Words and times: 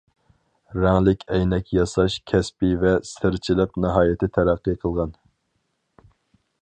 رەڭلىك 0.83 1.25
ئەينەك 1.35 1.69
ياساش 1.77 2.15
كەسپى 2.31 2.71
ۋە 2.85 2.95
سىرچىلىق 3.11 3.77
ناھايىتى 3.85 4.31
تەرەققىي 4.39 4.81
قىلغان. 4.87 5.13